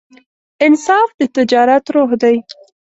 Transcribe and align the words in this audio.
انصاف 0.65 1.09
د 1.19 1.21
تجارت 1.35 1.83
روح 1.95 2.11
دی. 2.21 2.35